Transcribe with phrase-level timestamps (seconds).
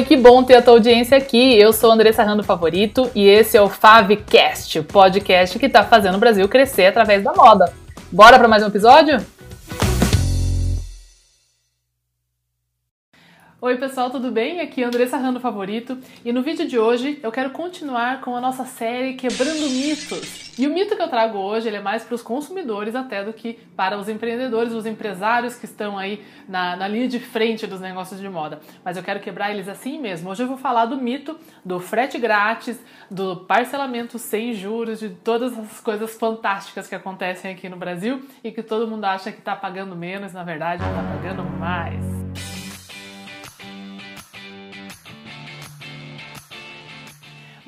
[0.00, 1.58] Oi, que bom ter a tua audiência aqui.
[1.58, 6.14] Eu sou Andressa Rando Favorito e esse é o Favcast, o podcast que está fazendo
[6.14, 7.70] o Brasil crescer através da moda.
[8.10, 9.18] Bora para mais um episódio?
[13.62, 14.58] Oi pessoal, tudo bem?
[14.58, 18.40] Aqui é Andressa Rando Favorito e no vídeo de hoje eu quero continuar com a
[18.40, 20.58] nossa série Quebrando Mitos.
[20.58, 23.34] E o mito que eu trago hoje ele é mais para os consumidores até do
[23.34, 27.82] que para os empreendedores, os empresários que estão aí na, na linha de frente dos
[27.82, 28.60] negócios de moda.
[28.82, 30.30] Mas eu quero quebrar eles assim mesmo.
[30.30, 35.58] Hoje eu vou falar do mito do frete grátis, do parcelamento sem juros, de todas
[35.58, 39.54] as coisas fantásticas que acontecem aqui no Brasil e que todo mundo acha que está
[39.54, 42.19] pagando menos, na verdade está pagando mais.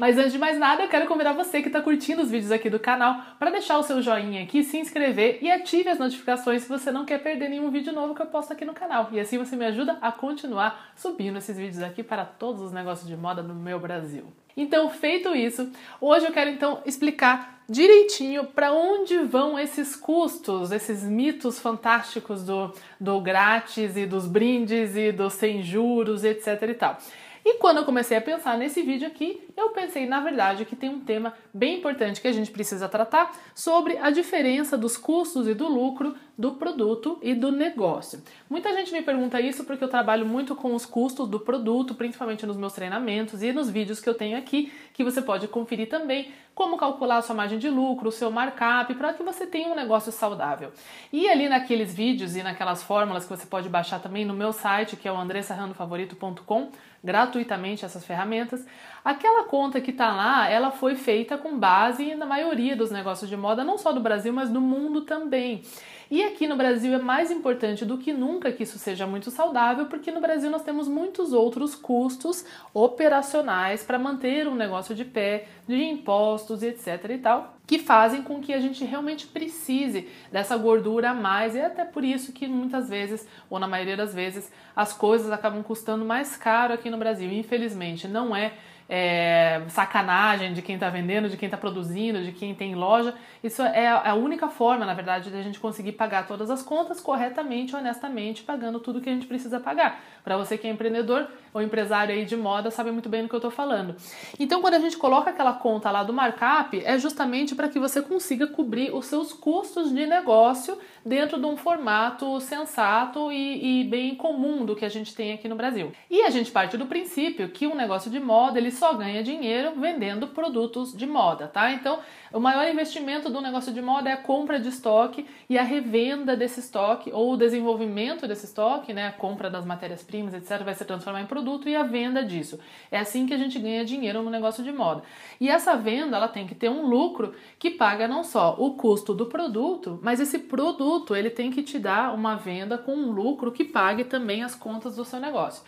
[0.03, 2.69] Mas antes de mais nada, eu quero convidar você que está curtindo os vídeos aqui
[2.69, 6.69] do canal para deixar o seu joinha aqui, se inscrever e ative as notificações se
[6.69, 9.11] você não quer perder nenhum vídeo novo que eu posto aqui no canal.
[9.13, 13.07] E assim você me ajuda a continuar subindo esses vídeos aqui para todos os negócios
[13.07, 14.25] de moda no meu Brasil.
[14.57, 21.05] Então, feito isso, hoje eu quero então explicar direitinho para onde vão esses custos, esses
[21.05, 26.99] mitos fantásticos do, do grátis e dos brindes e dos sem juros, etc e tal.
[27.45, 30.89] E quando eu comecei a pensar nesse vídeo aqui, eu pensei, na verdade, que tem
[30.89, 35.55] um tema bem importante que a gente precisa tratar sobre a diferença dos custos e
[35.55, 38.23] do lucro do produto e do negócio.
[38.49, 42.47] Muita gente me pergunta isso porque eu trabalho muito com os custos do produto, principalmente
[42.47, 46.33] nos meus treinamentos e nos vídeos que eu tenho aqui, que você pode conferir também
[46.55, 49.75] como calcular a sua margem de lucro, o seu markup, para que você tenha um
[49.75, 50.73] negócio saudável.
[51.13, 54.97] E ali naqueles vídeos e naquelas fórmulas que você pode baixar também no meu site,
[54.97, 56.71] que é o andressarrandofavorito.com,
[57.03, 58.67] gratuitamente essas ferramentas.
[59.05, 63.37] Aquela conta que está lá, ela foi feita com base na maioria dos negócios de
[63.37, 65.63] moda, não só do Brasil, mas do mundo também.
[66.09, 69.87] E aqui no Brasil é mais importante do que nunca que isso seja muito saudável,
[69.87, 72.45] porque no Brasil nós temos muitos outros custos
[72.75, 78.43] operacionais para manter um negócio de pé, de impostos etc e tal, que fazem com
[78.43, 81.55] que a gente realmente precise dessa gordura a mais.
[81.55, 85.33] E é até por isso que muitas vezes, ou na maioria das vezes, as coisas
[85.33, 87.33] acabam custando mais caro aqui no Brasil.
[87.33, 88.53] Infelizmente, não é
[88.95, 93.15] é, sacanagem de quem está vendendo, de quem está produzindo, de quem tem loja.
[93.43, 97.01] Isso é a única forma, na verdade, de a gente conseguir pagar todas as contas
[97.01, 99.99] corretamente, honestamente, pagando tudo que a gente precisa pagar.
[100.23, 103.35] Para você que é empreendedor ou empresário aí de moda, sabe muito bem do que
[103.35, 103.95] eu estou falando.
[104.39, 108.01] Então, quando a gente coloca aquela conta lá do markup, é justamente para que você
[108.01, 114.15] consiga cobrir os seus custos de negócio dentro de um formato sensato e, e bem
[114.15, 115.93] comum do que a gente tem aqui no Brasil.
[116.11, 119.73] E a gente parte do princípio que um negócio de moda ele só ganha dinheiro
[119.79, 121.71] vendendo produtos de moda, tá?
[121.73, 121.99] Então,
[122.33, 126.35] o maior investimento do negócio de moda é a compra de estoque e a revenda
[126.37, 129.09] desse estoque ou o desenvolvimento desse estoque, né?
[129.09, 132.59] A compra das matérias-primas, etc., vai se transformar em produto e a venda disso.
[132.91, 135.03] É assim que a gente ganha dinheiro no negócio de moda.
[135.41, 139.15] E essa venda, ela tem que ter um lucro que paga não só o custo
[139.15, 143.53] do produto, mas esse produto ele tem que te dar uma venda com um lucro
[143.53, 145.63] que pague também as contas do seu negócio.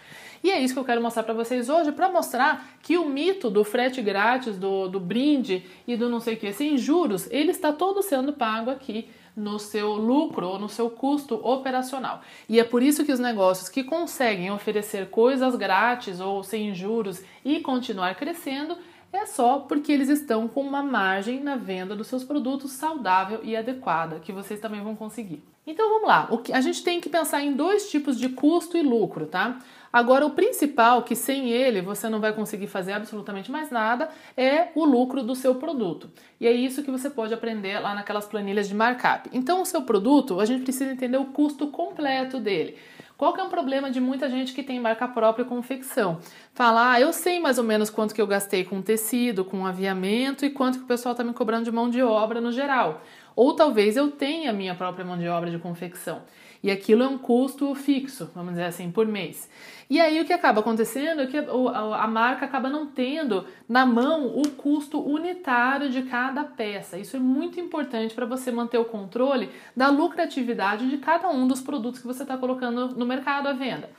[0.44, 3.48] E é isso que eu quero mostrar para vocês hoje, para mostrar que o mito
[3.48, 7.50] do frete grátis, do, do brinde e do não sei o que, sem juros, ele
[7.50, 12.22] está todo sendo pago aqui no seu lucro ou no seu custo operacional.
[12.48, 17.22] E é por isso que os negócios que conseguem oferecer coisas grátis ou sem juros
[17.44, 18.76] e continuar crescendo
[19.12, 23.56] é só porque eles estão com uma margem na venda dos seus produtos saudável e
[23.56, 25.42] adequada, que vocês também vão conseguir.
[25.66, 28.76] Então vamos lá, o que, a gente tem que pensar em dois tipos de custo
[28.76, 29.60] e lucro, tá?
[29.94, 34.70] Agora, o principal, que sem ele você não vai conseguir fazer absolutamente mais nada, é
[34.74, 36.10] o lucro do seu produto.
[36.40, 39.30] E é isso que você pode aprender lá naquelas planilhas de markup.
[39.32, 42.76] Então, o seu produto, a gente precisa entender o custo completo dele.
[43.16, 46.18] Qual que é um problema de muita gente que tem marca própria confecção?
[46.52, 50.44] Falar, ah, eu sei mais ou menos quanto que eu gastei com tecido, com aviamento
[50.44, 53.00] e quanto que o pessoal está me cobrando de mão de obra no geral.
[53.36, 56.22] Ou talvez eu tenha minha própria mão de obra de confecção.
[56.64, 59.50] E aquilo é um custo fixo, vamos dizer assim, por mês.
[59.90, 64.28] E aí o que acaba acontecendo é que a marca acaba não tendo na mão
[64.28, 66.96] o custo unitário de cada peça.
[66.96, 71.60] Isso é muito importante para você manter o controle da lucratividade de cada um dos
[71.60, 73.90] produtos que você está colocando no mercado à venda.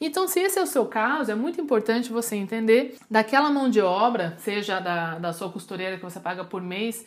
[0.00, 3.82] Então, se esse é o seu caso, é muito importante você entender daquela mão de
[3.82, 7.04] obra, seja da, da sua costureira que você paga por mês,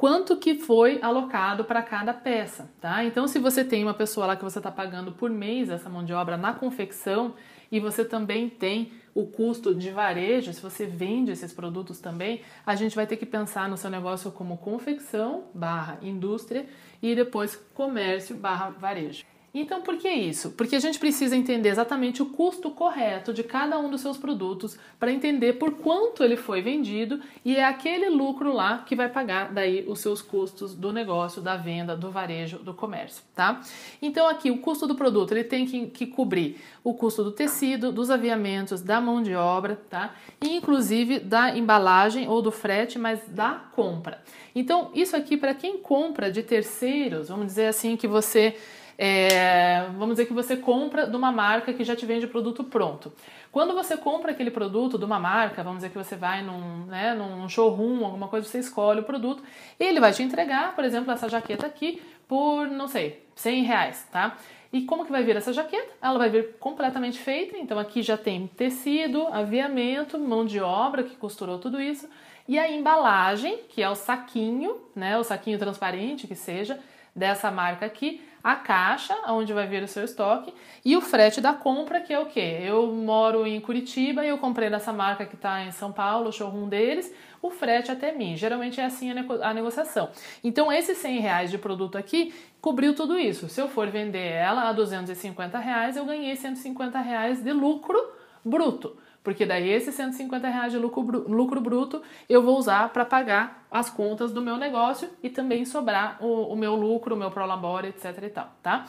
[0.00, 3.04] quanto que foi alocado para cada peça, tá?
[3.04, 6.02] Então, se você tem uma pessoa lá que você está pagando por mês essa mão
[6.02, 7.34] de obra na confecção
[7.70, 12.74] e você também tem o custo de varejo, se você vende esses produtos também, a
[12.74, 16.64] gente vai ter que pensar no seu negócio como confecção barra indústria
[17.02, 19.29] e depois comércio barra varejo.
[19.52, 20.52] Então, por que isso?
[20.52, 24.78] Porque a gente precisa entender exatamente o custo correto de cada um dos seus produtos
[24.98, 29.52] para entender por quanto ele foi vendido e é aquele lucro lá que vai pagar
[29.52, 33.60] daí os seus custos do negócio, da venda, do varejo, do comércio, tá?
[34.00, 37.90] Então, aqui o custo do produto ele tem que, que cobrir o custo do tecido,
[37.90, 40.14] dos aviamentos, da mão de obra, tá?
[40.40, 44.22] E inclusive da embalagem ou do frete, mas da compra.
[44.54, 48.56] Então, isso aqui para quem compra de terceiros, vamos dizer assim que você
[49.02, 53.10] é, vamos dizer que você compra de uma marca que já te vende produto pronto.
[53.50, 57.14] Quando você compra aquele produto de uma marca, vamos dizer que você vai num, né,
[57.14, 59.42] num showroom, alguma coisa, você escolhe o produto,
[59.78, 64.36] ele vai te entregar, por exemplo, essa jaqueta aqui por, não sei, 100 reais, tá?
[64.70, 65.94] E como que vai vir essa jaqueta?
[66.02, 71.16] Ela vai vir completamente feita, então aqui já tem tecido, aviamento, mão de obra que
[71.16, 72.06] costurou tudo isso,
[72.46, 76.78] e a embalagem, que é o saquinho, né, o saquinho transparente que seja,
[77.16, 80.52] dessa marca aqui, a caixa, onde vai vir o seu estoque,
[80.84, 82.58] e o frete da compra, que é o quê?
[82.62, 86.32] Eu moro em Curitiba e eu comprei dessa marca que está em São Paulo, o
[86.32, 88.36] showroom deles, o frete até mim.
[88.36, 90.10] Geralmente é assim a, negociação.
[90.42, 93.48] Então, esses 100 reais de produto aqui cobriu tudo isso.
[93.48, 97.98] Se eu for vender ela a 250 reais, eu ganhei 150 reais de lucro
[98.44, 98.96] bruto.
[99.22, 103.90] Porque daí esses 150 reais de lucro, lucro bruto eu vou usar para pagar as
[103.90, 108.16] contas do meu negócio e também sobrar o, o meu lucro, o meu prolabore, etc
[108.22, 108.86] e tal, tá?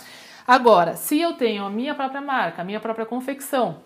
[0.48, 3.82] Agora, se eu tenho a minha própria marca, a minha própria confecção,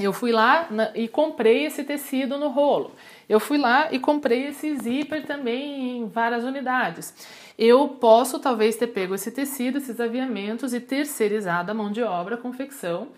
[0.00, 2.92] eu fui lá e comprei esse tecido no rolo.
[3.28, 7.14] Eu fui lá e comprei esse zíper também em várias unidades.
[7.56, 12.34] Eu posso talvez ter pego esse tecido, esses aviamentos e terceirizado a mão de obra,
[12.34, 13.08] a confecção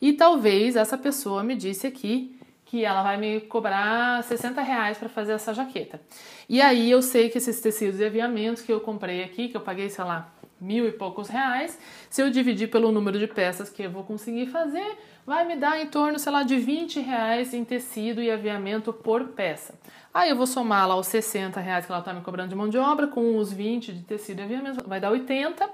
[0.00, 5.08] e talvez essa pessoa me disse aqui que ela vai me cobrar 60 reais para
[5.08, 6.00] fazer essa jaqueta.
[6.48, 9.60] E aí eu sei que esses tecidos e aviamentos que eu comprei aqui, que eu
[9.60, 11.78] paguei, sei lá, mil e poucos reais,
[12.10, 15.80] se eu dividir pelo número de peças que eu vou conseguir fazer, vai me dar
[15.80, 19.74] em torno, sei lá, de 20 reais em tecido e aviamento por peça.
[20.12, 22.68] Aí eu vou somar lá os 60 reais que ela está me cobrando de mão
[22.68, 25.68] de obra com os 20 de tecido e aviamento, vai dar 80.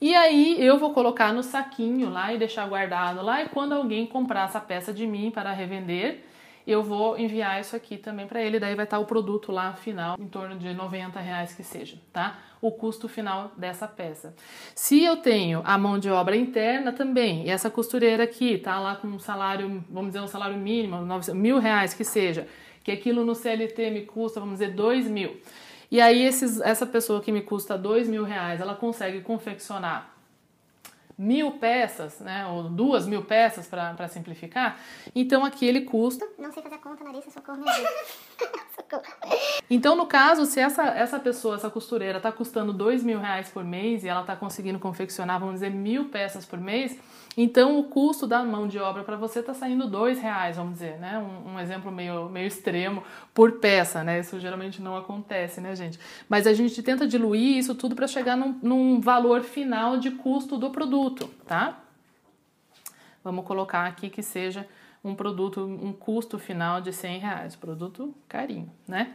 [0.00, 3.42] E aí eu vou colocar no saquinho lá e deixar guardado lá.
[3.42, 6.24] E quando alguém comprar essa peça de mim para revender,
[6.68, 8.60] eu vou enviar isso aqui também para ele.
[8.60, 12.38] Daí vai estar o produto lá final, em torno de 90 reais que seja, tá?
[12.60, 14.34] O custo final dessa peça.
[14.74, 18.96] Se eu tenho a mão de obra interna também, e essa costureira aqui tá lá
[18.96, 20.98] com um salário, vamos dizer, um salário mínimo,
[21.34, 22.46] mil reais que seja,
[22.84, 25.40] que aquilo no CLT me custa, vamos dizer, dois mil.
[25.90, 30.14] E aí esses, essa pessoa que me custa dois mil reais, ela consegue confeccionar
[31.16, 34.78] mil peças, né, ou duas mil peças para simplificar,
[35.14, 36.24] então aqui ele custa.
[36.38, 37.88] Não sei fazer a conta, Larissa, socorro, me ajuda.
[39.70, 43.64] Então, no caso, se essa, essa pessoa, essa costureira, está custando dois mil reais por
[43.64, 46.98] mês e ela está conseguindo confeccionar, vamos dizer, mil peças por mês,
[47.36, 50.98] então o custo da mão de obra para você está saindo dois reais, vamos dizer,
[50.98, 51.18] né?
[51.18, 54.20] Um, um, exemplo meio, meio extremo por peça, né?
[54.20, 56.00] Isso geralmente não acontece, né, gente?
[56.28, 60.56] Mas a gente tenta diluir isso tudo para chegar num, num valor final de custo
[60.56, 61.78] do produto, tá?
[63.22, 64.66] Vamos colocar aqui que seja
[65.08, 69.14] um produto, um custo final de 100 reais, produto carinho, né?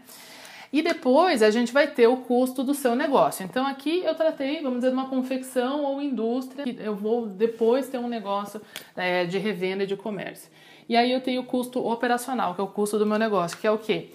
[0.74, 3.46] E depois a gente vai ter o custo do seu negócio.
[3.46, 6.66] Então aqui eu tratei, vamos dizer, de uma confecção ou indústria.
[6.80, 8.60] Eu vou depois ter um negócio
[8.96, 10.50] é, de revenda e de comércio.
[10.90, 13.68] E aí eu tenho o custo operacional, que é o custo do meu negócio, que
[13.68, 14.10] é o quê?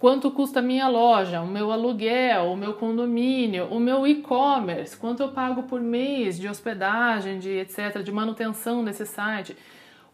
[0.00, 5.22] Quanto custa a minha loja, o meu aluguel, o meu condomínio, o meu e-commerce, quanto
[5.22, 9.56] eu pago por mês de hospedagem, de etc, de manutenção desse site.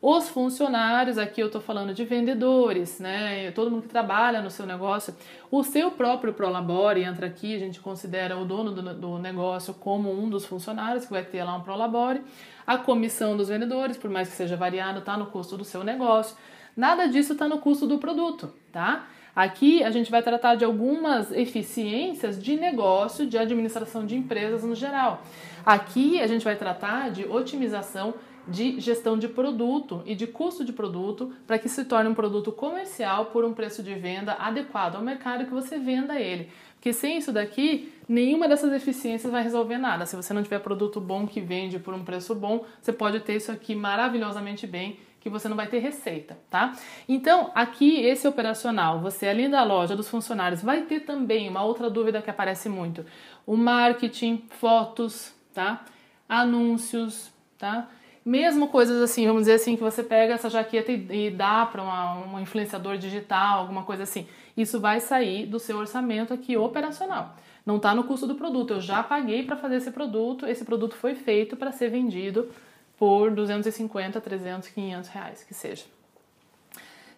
[0.02, 3.50] Os funcionários, aqui eu estou falando de vendedores, né?
[3.50, 5.14] Todo mundo que trabalha no seu negócio.
[5.50, 10.10] O seu próprio Prolabore entra aqui, a gente considera o dono do, do negócio como
[10.10, 12.22] um dos funcionários, que vai ter lá um Prolabore.
[12.66, 16.34] A comissão dos vendedores, por mais que seja variado, está no custo do seu negócio.
[16.74, 19.06] Nada disso está no custo do produto, tá?
[19.34, 24.74] Aqui a gente vai tratar de algumas eficiências de negócio, de administração de empresas no
[24.74, 25.22] geral.
[25.64, 28.14] Aqui a gente vai tratar de otimização
[28.48, 32.50] de gestão de produto e de custo de produto para que se torne um produto
[32.50, 36.48] comercial por um preço de venda adequado ao mercado que você venda ele.
[36.74, 40.06] Porque sem isso daqui, nenhuma dessas eficiências vai resolver nada.
[40.06, 43.36] Se você não tiver produto bom que vende por um preço bom, você pode ter
[43.36, 46.72] isso aqui maravilhosamente bem que você não vai ter receita, tá?
[47.08, 51.90] Então, aqui esse operacional, você além da loja dos funcionários, vai ter também uma outra
[51.90, 53.04] dúvida que aparece muito:
[53.46, 55.84] o marketing, fotos, tá?
[56.28, 57.88] Anúncios, tá?
[58.24, 61.82] Mesmo coisas assim, vamos dizer assim, que você pega essa jaqueta e, e dá para
[61.82, 64.26] um influenciador digital, alguma coisa assim.
[64.56, 67.34] Isso vai sair do seu orçamento aqui operacional.
[67.64, 68.74] Não está no custo do produto.
[68.74, 70.46] Eu já paguei para fazer esse produto.
[70.46, 72.50] Esse produto foi feito para ser vendido
[73.00, 75.86] por 250, 300, 500 reais, que seja.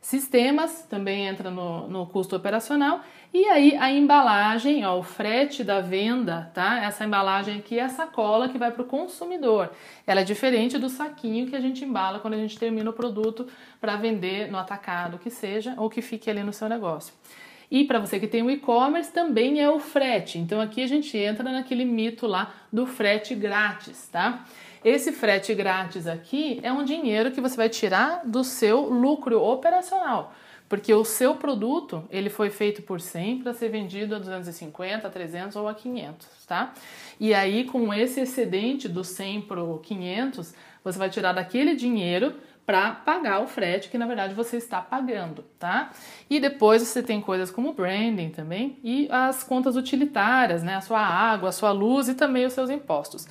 [0.00, 3.00] Sistemas também entra no, no custo operacional.
[3.34, 6.84] E aí a embalagem, ó, o frete da venda, tá?
[6.84, 9.72] Essa embalagem aqui é a sacola que vai para o consumidor.
[10.06, 13.48] Ela é diferente do saquinho que a gente embala quando a gente termina o produto
[13.80, 17.12] para vender no atacado, que seja, ou que fique ali no seu negócio.
[17.72, 20.38] E para você que tem o e-commerce, também é o frete.
[20.38, 24.44] Então aqui a gente entra naquele mito lá do frete grátis, tá?
[24.84, 30.34] Esse frete grátis aqui é um dinheiro que você vai tirar do seu lucro operacional,
[30.68, 35.10] porque o seu produto ele foi feito por 100 para ser vendido a 250, a
[35.10, 36.74] 300 ou a 500, tá?
[37.18, 40.52] E aí com esse excedente do 100 para o 500,
[40.84, 45.44] você vai tirar daquele dinheiro para pagar o frete que na verdade você está pagando,
[45.58, 45.90] tá?
[46.30, 50.76] E depois você tem coisas como branding também e as contas utilitárias, né?
[50.76, 53.26] A sua água, a sua luz e também os seus impostos.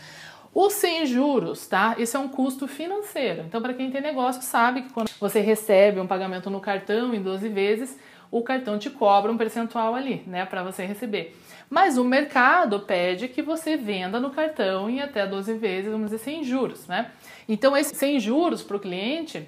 [0.54, 1.96] Os sem juros, tá?
[1.98, 3.44] Isso é um custo financeiro.
[3.48, 7.22] Então, para quem tem negócio, sabe que quando você recebe um pagamento no cartão em
[7.22, 7.98] 12 vezes,
[8.32, 11.38] o cartão te cobra um percentual ali, né, para você receber.
[11.70, 16.24] Mas o mercado pede que você venda no cartão em até 12 vezes, vamos dizer,
[16.24, 17.12] sem juros, né?
[17.48, 19.48] Então, esse sem juros para o cliente,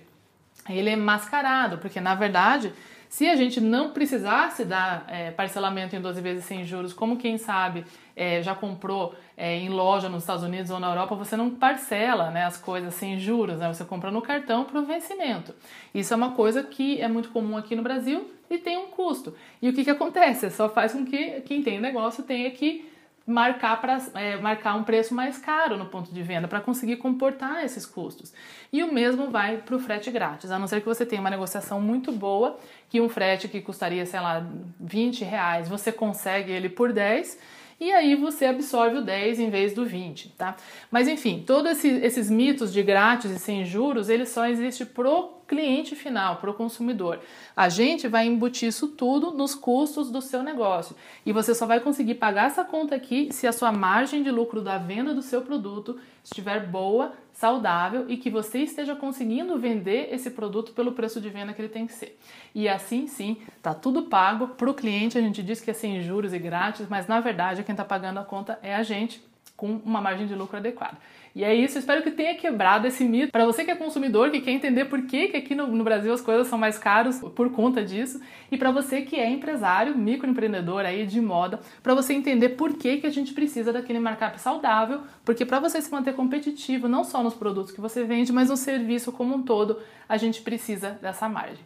[0.69, 2.73] ele é mascarado, porque na verdade,
[3.09, 7.37] se a gente não precisasse dar é, parcelamento em 12 vezes sem juros, como quem
[7.37, 7.85] sabe
[8.15, 12.29] é, já comprou é, em loja nos Estados Unidos ou na Europa, você não parcela
[12.29, 13.71] né, as coisas sem juros, né?
[13.71, 15.53] você compra no cartão para o vencimento.
[15.93, 19.35] Isso é uma coisa que é muito comum aqui no Brasil e tem um custo.
[19.61, 20.49] E o que, que acontece?
[20.51, 22.89] Só faz com que quem tem negócio tenha que
[23.25, 27.63] marcar para é, marcar um preço mais caro no ponto de venda para conseguir comportar
[27.63, 28.33] esses custos.
[28.71, 31.29] E o mesmo vai para o frete grátis, a não ser que você tenha uma
[31.29, 34.45] negociação muito boa, que um frete que custaria, sei lá,
[34.79, 37.39] 20 reais, você consegue ele por 10
[37.83, 40.55] e aí você absorve o 10 em vez do 20, tá?
[40.89, 45.42] Mas enfim, todos esses, esses mitos de grátis e sem juros, eles só existem pro
[45.47, 47.19] cliente final, para o consumidor.
[47.55, 50.95] A gente vai embutir isso tudo nos custos do seu negócio.
[51.25, 54.61] E você só vai conseguir pagar essa conta aqui se a sua margem de lucro
[54.61, 60.29] da venda do seu produto estiver boa, saudável e que você esteja conseguindo vender esse
[60.29, 62.17] produto pelo preço de venda que ele tem que ser.
[62.53, 65.17] E assim sim, tá tudo pago para o cliente.
[65.17, 68.19] A gente diz que é sem juros e grátis, mas na verdade quem está pagando
[68.19, 69.21] a conta é a gente
[69.55, 70.97] com uma margem de lucro adequada.
[71.35, 73.31] E é isso, espero que tenha quebrado esse mito.
[73.31, 76.13] Para você que é consumidor, que quer entender por que, que aqui no, no Brasil
[76.13, 78.21] as coisas são mais caras por conta disso,
[78.51, 82.97] e para você que é empresário, microempreendedor aí de moda, para você entender por que,
[82.97, 87.23] que a gente precisa daquele markup saudável, porque para você se manter competitivo, não só
[87.23, 91.27] nos produtos que você vende, mas no serviço como um todo, a gente precisa dessa
[91.27, 91.65] margem.